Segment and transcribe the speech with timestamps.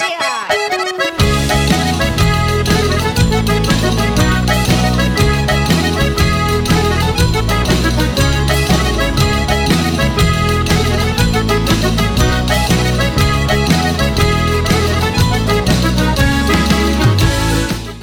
[0.00, 0.27] বাঁচিয়া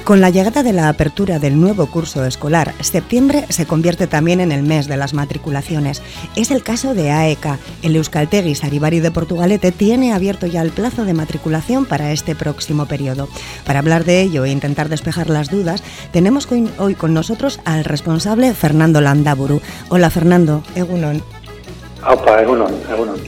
[0.06, 4.52] Con la llegada de la apertura del nuevo curso escolar, septiembre se convierte también en
[4.52, 6.00] el mes de las matriculaciones.
[6.36, 7.58] Es el caso de AECA.
[7.82, 12.86] El Euskaltegui Saribari de Portugalete tiene abierto ya el plazo de matriculación para este próximo
[12.86, 13.28] periodo.
[13.64, 15.82] Para hablar de ello e intentar despejar las dudas,
[16.12, 16.46] tenemos
[16.78, 19.60] hoy con nosotros al responsable Fernando Landaburu.
[19.88, 21.20] Hola Fernando, Egunon.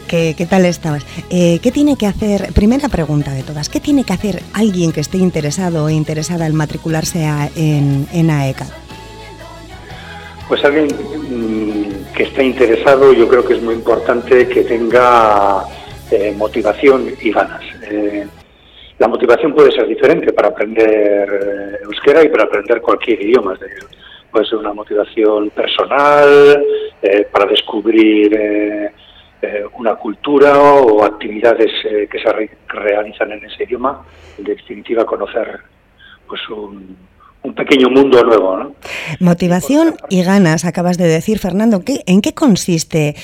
[0.07, 1.05] ¿Qué, ¿Qué, tal estabas?
[1.31, 5.01] Eh, ¿Qué tiene que hacer, primera pregunta de todas, ¿qué tiene que hacer alguien que
[5.01, 7.25] esté interesado o interesada en matricularse
[7.57, 8.67] en, en AECA?
[10.49, 15.65] Pues alguien mm, que esté interesado, yo creo que es muy importante que tenga
[16.11, 17.63] eh, motivación y ganas.
[17.91, 18.27] Eh,
[18.99, 23.55] la motivación puede ser diferente para aprender euskera y para aprender cualquier idioma.
[23.55, 23.69] De,
[24.31, 26.65] puede ser una motivación personal,
[27.01, 28.91] eh, para descubrir eh,
[29.41, 31.71] eh, una cultura o actividades
[32.11, 34.05] que se realizan en ese idioma,
[34.37, 35.61] en definitiva conocer
[36.27, 36.97] pues un,
[37.55, 38.57] pequeño mundo nuevo.
[38.57, 38.75] ¿no?
[39.21, 41.83] Motivación y ganas, acabas de decir, Fernando.
[41.83, 43.15] ¿qué, ¿En qué consiste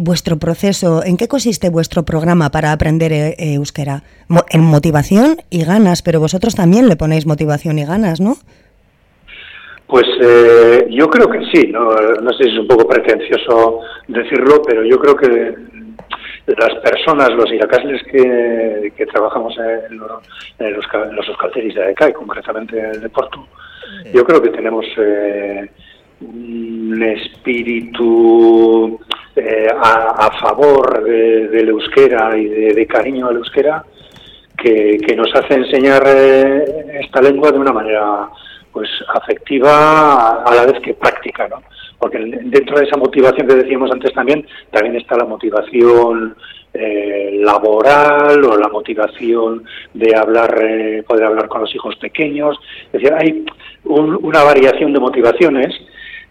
[0.00, 4.02] vuestro proceso, en qué consiste vuestro programa para aprender euskera?
[4.50, 8.36] en motivación y ganas, pero vosotros también le ponéis motivación y ganas, ¿no?
[9.86, 11.90] Pues eh, yo creo que sí, ¿no?
[12.32, 15.54] sé si es un poco pretencioso decirlo, pero yo creo que
[16.46, 20.22] las personas, los iracasles que, que trabajamos en, los,
[20.58, 20.74] en
[21.14, 23.46] los, euskalteris de AECA y concretamente en el Porto,
[24.12, 25.70] yo creo que tenemos eh,
[26.20, 28.98] un espíritu
[29.36, 33.84] eh, a, favor del euskera y de, cariño al euskera
[34.56, 38.30] que, que nos hace enseñar esta lengua de una manera
[38.76, 41.62] pues afectiva a la vez que práctica, ¿no?
[41.98, 46.36] Porque dentro de esa motivación que decíamos antes también, también está la motivación
[46.74, 49.64] eh, laboral o la motivación
[49.94, 52.58] de hablar, eh, poder hablar con los hijos pequeños.
[52.92, 53.46] Es decir, hay
[53.84, 55.74] una variación de motivaciones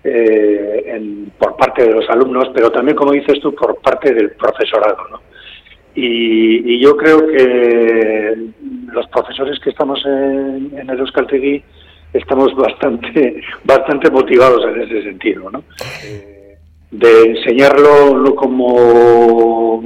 [0.03, 4.99] eh, por parte de los alumnos, pero también, como dices tú, por parte del profesorado,
[5.09, 5.19] ¿no?
[5.95, 8.35] Y, yo creo que
[8.93, 11.63] los profesores que estamos en, en el Euskaltegui
[12.17, 15.63] estamos bastante, bastante motivados en ese sentido, ¿no?
[16.91, 19.83] De enseñarlo no como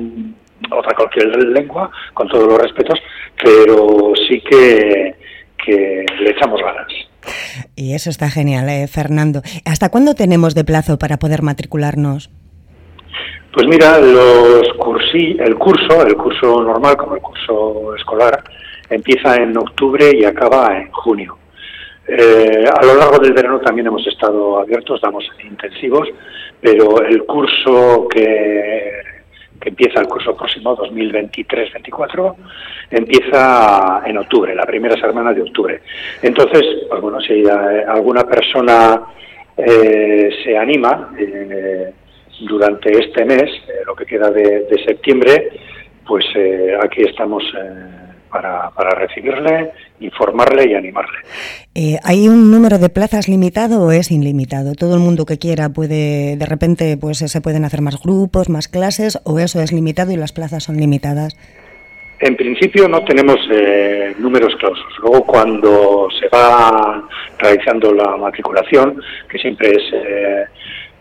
[0.72, 3.00] otra cualquier lengua, con todos los respetos,
[3.42, 5.16] pero sí que,
[5.66, 6.88] que le echamos ganas.
[7.76, 9.42] Y eso está genial, ¿eh, Fernando.
[9.66, 12.30] ¿Hasta cuándo tenemos de plazo para poder matricularnos?
[13.52, 18.44] Pues mira, los cursi, el curso, el curso normal como el curso escolar,
[18.90, 21.39] empieza en octubre y acaba en junio.
[22.12, 26.08] Eh, a lo largo del verano también hemos estado abiertos, damos intensivos,
[26.60, 28.94] pero el curso que,
[29.62, 32.36] empieza el curso próximo, 2023-24,
[32.90, 35.82] empieza en octubre, la primera semana de octubre.
[36.24, 39.04] Entonces, pues bueno, si alguna persona
[39.56, 41.94] eh, se anima eh,
[42.40, 43.52] durante este mes,
[43.86, 45.52] lo que queda de, de septiembre,
[46.08, 46.26] pues
[46.82, 47.44] aquí estamos
[48.30, 51.18] para, para recibirle, informarle y animarle.
[51.76, 54.74] Eh, ¿Hay un número de plazas limitado o es ilimitado?
[54.76, 58.68] ¿Todo el mundo que quiera puede, de repente, pues se pueden hacer más grupos, más
[58.68, 61.36] clases, o eso es limitado y las plazas son limitadas?
[62.22, 64.92] En principio no tenemos eh, números clausos.
[65.02, 67.02] Luego cuando se va
[67.38, 70.46] realizando la matriculación, que siempre es eh,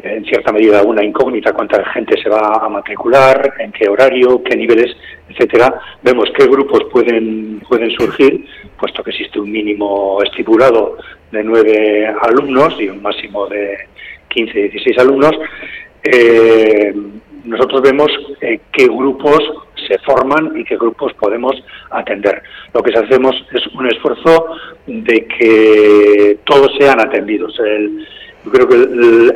[0.01, 4.57] en cierta medida una incógnita cuánta gente se va a matricular, en qué horario, qué
[4.57, 4.97] niveles,
[5.29, 8.45] etcétera, vemos qué grupos pueden, pueden surgir,
[8.79, 10.97] puesto que existe un mínimo estipulado
[11.33, 13.77] de nueve alumnos y un máximo de
[14.29, 15.33] 15, 16 alumnos.
[16.03, 16.95] Eh,
[17.45, 18.11] nosotros vemos
[18.41, 19.41] eh, qué grupos
[19.89, 21.55] se forman y qué grupos podemos
[21.91, 22.43] atender.
[22.75, 24.47] Lo que hacemos es un esfuerzo
[24.87, 27.59] de que todos sean atendidos.
[28.49, 28.75] Yo creo que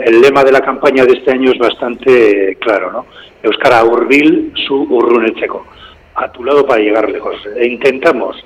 [0.09, 3.07] el, lema de la campaña de este año es bastante claro, ¿no?
[3.43, 5.67] Euskara Urbil, su Urrunecheco,
[6.15, 7.37] a tu lado para llegar lejos.
[7.57, 8.43] E intentamos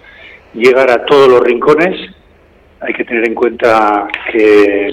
[0.54, 2.10] llegar a todos los rincones.
[2.80, 4.92] Hay que tener en cuenta que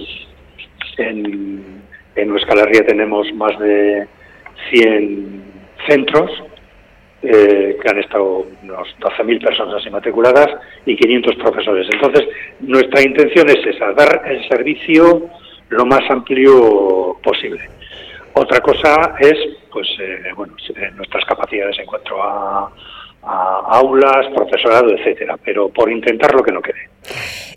[0.98, 1.82] en,
[2.16, 4.08] en Euskal Herria tenemos más de
[4.70, 5.44] 100
[5.88, 6.30] centros
[7.24, 10.50] eh, que han estado unos 12.000 personas inmatriculadas
[10.86, 11.88] y 500 profesores.
[11.92, 12.28] Entonces,
[12.60, 15.30] nuestra intención es esa, dar el servicio
[15.74, 17.70] lo más amplio posible.
[18.34, 19.36] Otra cosa es,
[19.72, 20.56] pues, eh, bueno,
[20.96, 22.72] nuestras capacidades en cuanto a,
[23.26, 26.90] aulas, profesorado, etcétera, pero por intentar lo que no quede.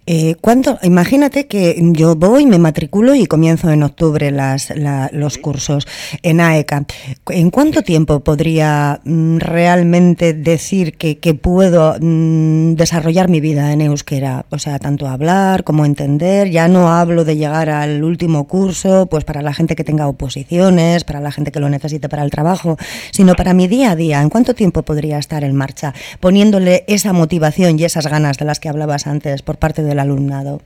[0.06, 0.36] Eh,
[0.82, 4.72] Imagínate que yo voy, me matriculo y comienzo en octubre las,
[5.10, 5.86] los cursos
[6.22, 6.86] en AECA.
[7.30, 14.46] ¿En cuánto tiempo podría mm, realmente decir que, puedo mm, desarrollar mi vida en euskera?
[14.50, 16.50] O sea, tanto hablar como entender.
[16.50, 21.02] Ya no hablo de llegar al último curso, pues para la gente que tenga oposiciones,
[21.02, 22.76] para la gente que lo necesite para el trabajo,
[23.10, 24.22] sino para mi día a día.
[24.22, 28.60] ¿En cuánto tiempo podría estar en marcha poniéndole esa motivación y esas ganas de las
[28.60, 30.60] que hablabas antes por parte del alumnado?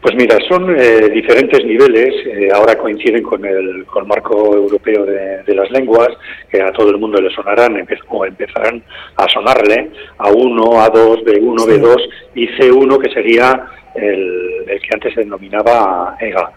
[0.00, 5.54] Pues mira, son eh, diferentes niveles, eh, ahora coinciden con el, con marco europeo de,
[5.54, 6.08] las lenguas,
[6.48, 7.74] que a todo el mundo le sonarán
[8.08, 8.82] o empezarán
[9.16, 13.66] a sonarle, A1, A2, B1, B2 y C1, que sería
[13.96, 16.52] el, que antes se denominaba EGA.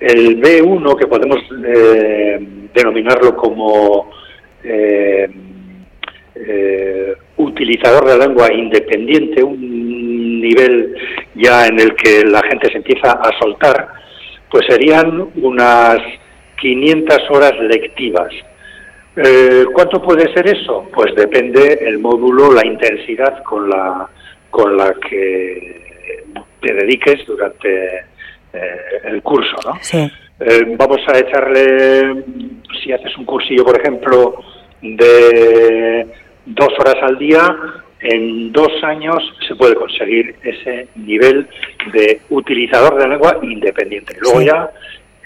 [0.00, 2.40] El B1, que podemos eh,
[2.72, 4.10] denominarlo como
[7.36, 9.71] utilizador de la lengua independiente, un
[10.42, 10.94] nivel
[11.34, 13.88] ya en el que la gente se empieza a soltar,
[14.50, 15.98] pues serían unas
[16.60, 18.28] 500 horas lectivas.
[19.16, 20.88] Eh, ¿Cuánto puede ser eso?
[20.92, 24.08] Pues depende el módulo, la intensidad con la,
[24.50, 25.82] con la que
[26.60, 27.96] te dediques durante
[28.52, 29.78] eh, el curso, ¿no?
[30.40, 32.24] Eh, vamos a echarle,
[32.82, 34.42] si haces un cursillo, por ejemplo,
[34.80, 36.06] de
[36.46, 37.56] dos horas al día,
[38.02, 41.48] en dos años se puede conseguir ese nivel
[41.92, 44.16] de utilizador de lengua independiente.
[44.20, 44.70] Luego ya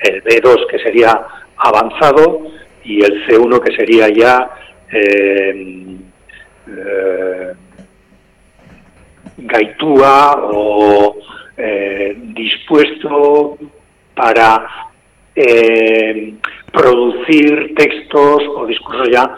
[0.02, 1.22] el B2 que sería
[1.56, 2.42] avanzado
[2.84, 4.50] y el C1 que sería ya
[4.92, 5.96] eh,
[6.68, 7.52] eh,
[9.38, 11.16] gaitúa o
[11.56, 13.58] eh, dispuesto
[14.14, 14.68] para
[16.72, 19.36] producir textos o discursos ya,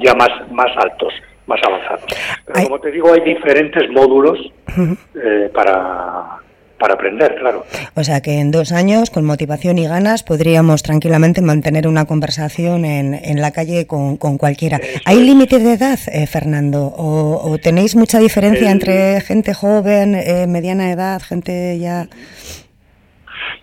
[0.00, 1.12] ya más, más altos
[1.52, 2.04] más avanzados.
[2.46, 4.38] Pero como te digo, hay diferentes módulos
[4.76, 6.38] eh, para,
[6.78, 7.64] para aprender, claro.
[7.94, 12.84] O sea que en dos años, con motivación y ganas, podríamos tranquilamente mantener una conversación
[12.84, 14.80] en, en la calle con, con cualquiera.
[15.04, 16.92] ¿Hay límite de edad, eh, Fernando?
[16.96, 22.08] ¿O, tenéis mucha diferencia entre gente joven, eh, mediana edad, gente ya...?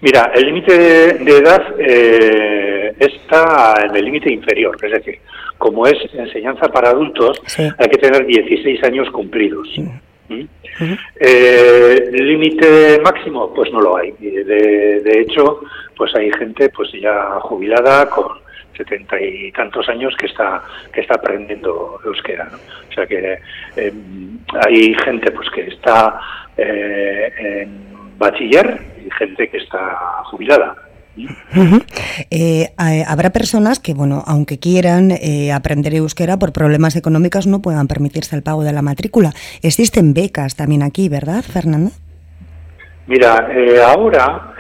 [0.02, 1.62] Mira, el límite de, edad
[3.00, 5.20] está en el límite inferior, es decir,
[5.58, 9.68] como es enseñanza para adultos, hay que tener 16 años cumplidos.
[10.30, 10.46] ¿Mm?
[11.20, 13.54] Eh, límite máximo?
[13.54, 14.12] Pues no lo hay.
[14.20, 15.60] De, de, hecho,
[15.98, 18.28] pues hay gente pues ya jubilada con
[18.78, 22.46] setenta y tantos años que está que está aprendiendo euskera.
[22.52, 22.58] ¿no?
[22.58, 23.40] O sea que
[23.76, 23.94] eh,
[24.66, 26.20] hay gente pues que está
[26.56, 27.90] eh, en
[28.20, 30.76] bachiller y gente que está jubilada.
[32.30, 37.88] Eh, habrá personas que, bueno, aunque quieran eh, aprender euskera por problemas económicos, no puedan
[37.88, 39.32] permitirse el pago de la matrícula.
[39.62, 41.92] Existen becas también aquí, ¿verdad, Fernando?
[43.08, 44.54] Mira, eh, ahora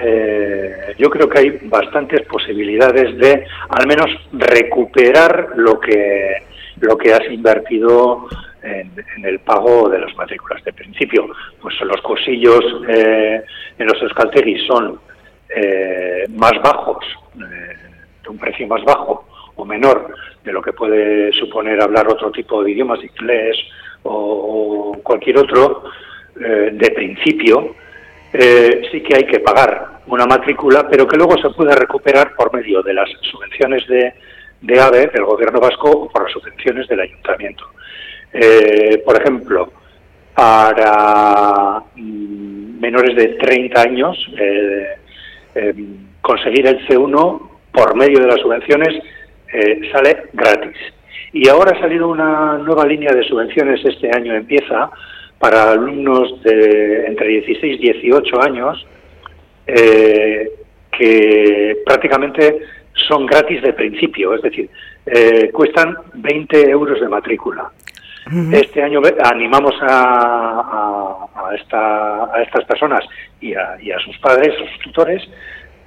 [0.97, 6.49] yo creo que hay bastantes posibilidades de al menos recuperar lo que
[6.81, 8.27] lo que has invertido
[8.63, 10.63] en, el pago de las matrículas.
[10.63, 11.29] De principio,
[11.61, 14.99] pues los cursillos en los Euskaltegui son
[15.49, 17.03] eh, más bajos,
[17.35, 17.75] eh,
[18.21, 19.25] de un precio más bajo
[19.55, 20.13] o menor
[20.43, 23.57] de lo que puede suponer hablar otro tipo de idiomas, inglés
[24.03, 25.85] o, cualquier otro,
[26.39, 27.75] eh, de principio,
[28.31, 32.83] sí que hay que pagar una matrícula, pero que luego se puede recuperar por medio
[32.83, 34.13] de las subvenciones de,
[34.61, 37.65] de AVE, del gobierno vasco, o por las subvenciones del ayuntamiento.
[39.03, 39.71] Por ejemplo,
[40.35, 44.17] para mm, menores de 30 años,
[45.55, 45.73] eh,
[46.21, 49.03] conseguir el C1 por medio de las subvenciones
[49.51, 50.77] eh, sale gratis.
[51.33, 54.89] Y ahora ha salido una nueva línea de subvenciones, este año empieza,
[55.39, 58.87] para alumnos de entre 16 y 18 años,
[59.67, 60.49] eh,
[60.97, 62.59] que prácticamente
[62.93, 64.69] son gratis de principio, es decir,
[65.51, 67.71] cuestan 20 euros de matrícula.
[68.51, 73.01] Este año animamos a, a, estas personas
[73.41, 75.27] y a, sus padres, a sus tutores,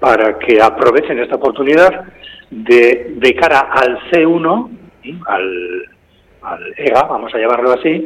[0.00, 2.04] para que aprovechen esta oportunidad
[2.50, 4.70] de, de cara al C1,
[5.26, 5.88] al,
[6.76, 8.04] EGA, vamos a llamarlo así,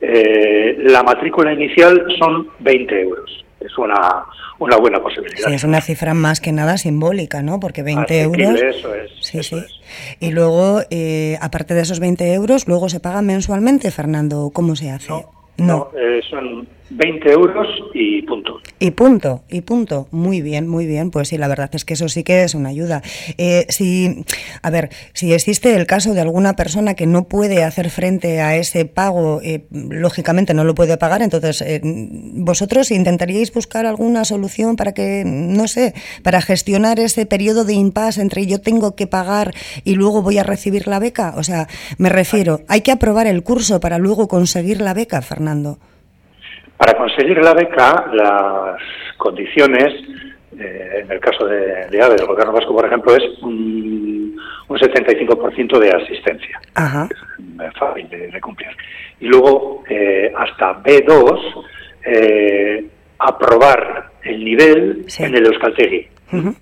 [0.00, 3.45] eh, la matrícula inicial son 20 euros.
[3.60, 4.24] Es una,
[4.58, 5.48] una buena posibilidad.
[5.48, 7.58] Sí, es una cifra más que nada simbólica, ¿no?
[7.58, 8.60] Porque 20 euros.
[8.60, 9.10] Eso es.
[9.20, 9.56] Sí, sí.
[10.20, 14.50] Y luego, eh, aparte de esos 20 euros, luego se paga mensualmente, Fernando.
[14.52, 15.12] ¿Cómo se hace?
[15.56, 18.60] No, eh, son 20 euros y punto.
[18.78, 20.08] Y punto, y punto.
[20.10, 21.10] Muy bien, muy bien.
[21.10, 23.02] Pues sí, la verdad es que eso sí que es una ayuda.
[23.38, 24.24] Eh, si,
[24.62, 28.56] a ver, si existe el caso de alguna persona que no puede hacer frente a
[28.56, 34.76] ese pago, eh, lógicamente no lo puede pagar, entonces eh, vosotros intentaríais buscar alguna solución
[34.76, 39.54] para que, no sé, para gestionar ese periodo de impasse entre yo tengo que pagar
[39.84, 41.34] y luego voy a recibir la beca.
[41.36, 41.66] O sea,
[41.98, 45.78] me refiero, hay que aprobar el curso para luego conseguir la beca, Fernando.
[46.76, 48.80] Para conseguir la beca, las
[49.16, 49.94] condiciones,
[50.58, 54.36] eh, en el caso de, de, AVE, del Gobierno Vasco, por ejemplo, es un,
[54.68, 56.60] un 75% de asistencia.
[56.74, 57.08] Ajá.
[57.10, 58.68] Es fácil de, de cumplir.
[59.20, 61.64] Y luego, eh, hasta B2,
[62.04, 62.86] eh,
[63.18, 65.24] aprobar el nivel sí.
[65.24, 66.08] en el Euskaltegui.
[66.32, 66.56] Uh -huh.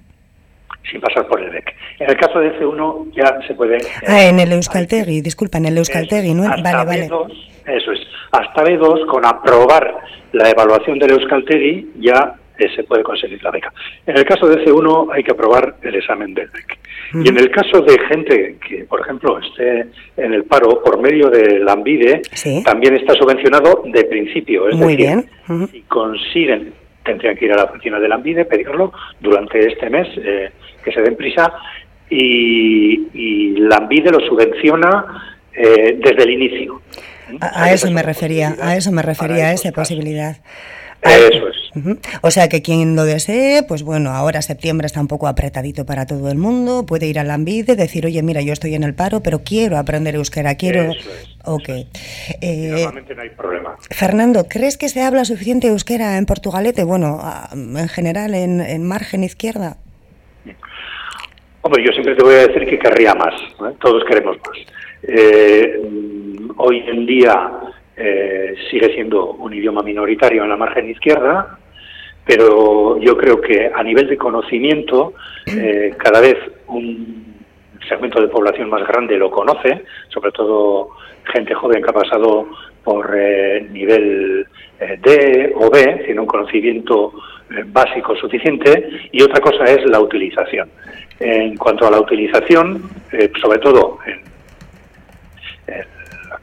[0.90, 1.75] sin pasar por el BEC.
[1.99, 3.78] En el caso de C1 ya se puede...
[4.06, 6.42] Ah, en el Euskaltegui, disculpa, en el Euskaltegui, ¿no?
[6.42, 7.09] Vale, vale.
[7.09, 7.33] B2,
[7.66, 8.00] eso es.
[8.34, 9.94] Hasta B2, con aprobar
[10.32, 13.72] la evaluación del Euskaltegui, ya eh, se puede conseguir la beca.
[14.06, 16.78] En el caso de C1 hay que aprobar el examen del BEC.
[17.14, 17.26] Uh -huh.
[17.26, 19.86] Y en el caso de gente que, por ejemplo, esté
[20.16, 22.62] en el paro por medio de la AMBIDE, ¿Sí?
[22.64, 24.68] también está subvencionado de principio.
[24.68, 25.18] Es Muy decir, bien.
[25.48, 25.70] Uh -huh.
[25.70, 26.72] si consiguen,
[27.04, 30.50] tendrían que ir a la oficina de la AMBIDE, pedirlo durante este mes, eh,
[30.84, 31.52] que se den prisa,
[32.10, 34.90] y, y la AMBIDE lo subvenciona
[35.52, 36.80] eh, desde el inicio.
[37.40, 40.36] A, a eso me refería, a eso me refería, a esa posibilidad.
[41.02, 41.56] Eso es.
[41.74, 41.98] Uh -huh.
[42.22, 46.06] O sea que quien lo desee, pues bueno, ahora septiembre está un poco apretadito para
[46.06, 48.94] todo el mundo, puede ir a la AMBIDE, decir, oye, mira, yo estoy en el
[48.94, 50.92] paro, pero quiero aprender euskera, quiero...
[50.92, 51.28] Eso es.
[51.44, 51.68] Ok.
[52.40, 53.76] Eh, normalmente no hay problema.
[53.90, 56.84] Fernando, ¿crees que se habla suficiente euskera en Portugalete?
[56.84, 57.20] Bueno,
[57.52, 59.76] en general, en, en margen izquierda.
[61.60, 63.74] Hombre, yo siempre te voy a decir que querría más, ¿eh?
[63.80, 64.58] todos queremos más.
[65.06, 65.80] Eh,
[66.56, 67.52] hoy en día
[67.96, 71.58] eh, sigue siendo un idioma minoritario en la margen izquierda,
[72.25, 75.14] pero yo creo que a nivel de conocimiento
[75.46, 76.37] eh, cada vez
[76.68, 77.34] un
[77.88, 80.90] segmento de población más grande lo conoce, sobre todo
[81.32, 82.46] gente joven que ha pasado
[82.82, 84.46] por eh, nivel
[84.78, 87.12] eh, D o B, tiene un conocimiento
[87.50, 90.68] eh, básico suficiente, y otra cosa es la utilización.
[91.20, 92.82] En cuanto a la utilización,
[93.40, 94.33] sobre todo en,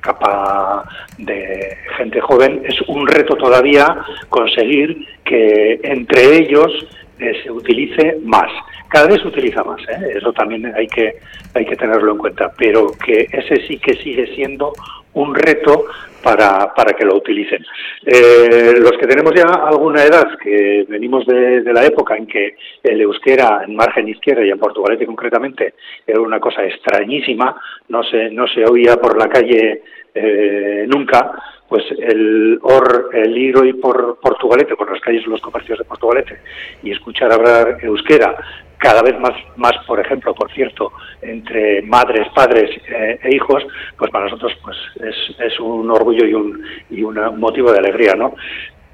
[0.01, 0.83] capa
[1.17, 6.71] de gente joven, es un reto todavía conseguir que entre ellos
[7.19, 8.51] eh, se utilice más.
[8.91, 10.15] Cada vez se utiliza más, ¿eh?
[10.17, 11.15] eso también hay que,
[11.53, 14.73] hay que tenerlo en cuenta, pero que ese sí que sigue siendo
[15.13, 15.85] un reto
[16.21, 17.65] para, para que lo utilicen.
[18.05, 22.99] Eh, los que tenemos ya alguna edad, que venimos de, la época en que el
[22.99, 27.55] euskera en margen izquierda y en Portugalete concretamente era una cosa extrañísima,
[27.87, 29.83] no se, no se oía por la calle
[30.13, 31.31] eh, nunca,
[31.69, 35.85] pues el or, el ir hoy por Portugalete, por las calles de los comercios de
[35.85, 36.39] Portugalete
[36.83, 38.35] y escuchar hablar euskera
[38.81, 43.63] cada vez más, más por ejemplo, por cierto, entre madres, padres eh, e hijos,
[43.95, 48.15] pues para nosotros pues es, es un orgullo y un, y un motivo de alegría,
[48.15, 48.33] ¿no?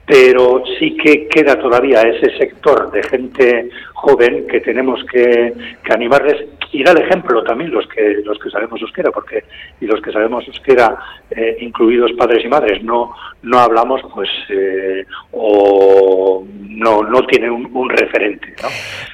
[0.08, 6.46] Pero sí que queda todavía ese sector de gente joven que tenemos que, que, animarles
[6.72, 9.44] y dar ejemplo también los que los que sabemos euskera porque
[9.82, 10.98] y los que sabemos euskera
[11.30, 17.70] eh, incluidos padres y madres no no hablamos pues eh, o no no tienen un,
[17.74, 18.70] un referente ¿no?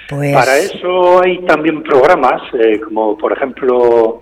[0.10, 0.32] pues...
[0.32, 4.22] para eso hay también programas eh, como por ejemplo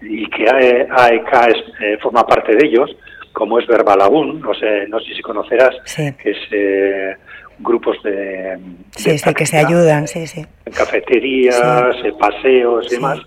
[0.00, 2.90] y que AEK es, eh, forma parte de ellos
[3.36, 6.10] como es Verbalagún, no sé, no sé si conocerás, sí.
[6.14, 7.14] que es eh,
[7.58, 8.56] grupos de,
[8.92, 10.42] sí, de sí, que se ayudan, sí, sí.
[10.74, 11.60] cafeterías,
[12.02, 12.12] sí.
[12.18, 13.20] paseos y demás.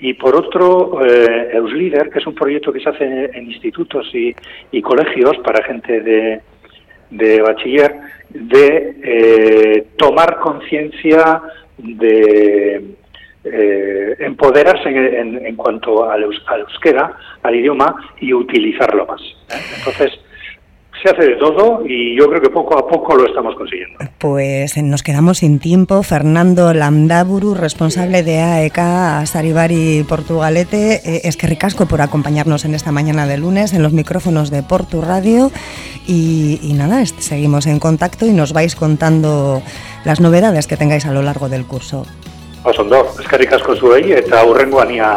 [0.00, 4.36] Y por otro, eh, Euslider, que es un proyecto que se hace en institutos y,
[4.70, 6.42] y colegios para gente de,
[7.08, 7.94] de bachiller,
[8.28, 11.40] de eh, tomar conciencia
[11.78, 12.84] de
[13.52, 19.20] eh, empoderarse en, en, cuanto al, al, euskera, al idioma y utilizarlo más.
[19.20, 19.60] ¿eh?
[19.78, 20.12] Entonces,
[21.02, 23.98] se hace de todo y yo creo que poco a poco lo estamos consiguiendo.
[24.18, 26.02] Pues nos quedamos sin tiempo.
[26.02, 32.92] Fernando Landaburu, responsable de AEK Saribari Portugalete, eh, es que ricasco por acompañarnos en esta
[32.92, 35.50] mañana de lunes en los micrófonos de Portu Radio
[36.06, 39.62] y, y nada, seguimos en contacto y nos vais contando
[40.04, 42.06] las novedades que tengáis a lo largo del curso.
[42.64, 45.10] Osondo, eskerrik asko zuei eta hurrengoan ia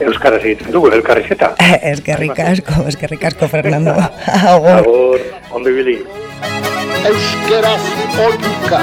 [0.00, 1.52] euskaraz egiten dugu elkarrizketa.
[1.92, 3.96] eskerrik asko, eskerrik asko Fernando.
[4.54, 4.72] Agur.
[4.78, 6.00] Agur, ondo ibili.
[7.06, 7.82] Euskeraz
[8.28, 8.82] otuka.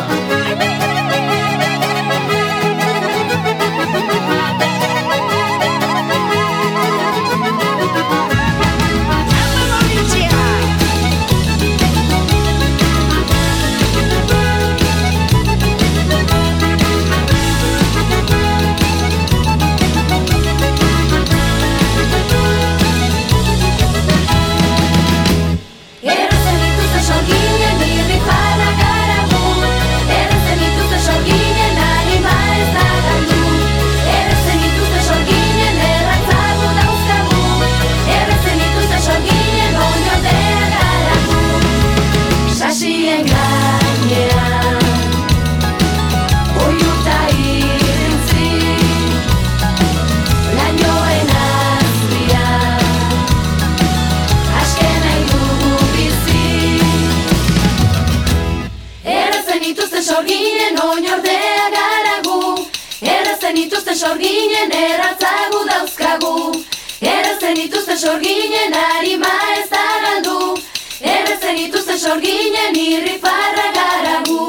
[68.03, 70.39] sorginen arima ez zagaldu
[71.13, 74.43] Errezen ituzen sorginen irri gara gu